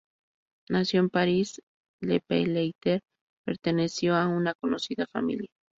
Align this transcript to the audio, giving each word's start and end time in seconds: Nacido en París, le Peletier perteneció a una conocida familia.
Nacido 0.69 1.03
en 1.03 1.11
París, 1.11 1.61
le 2.01 2.21
Peletier 2.21 3.01
perteneció 3.45 4.15
a 4.15 4.27
una 4.29 4.55
conocida 4.55 5.05
familia. 5.05 5.51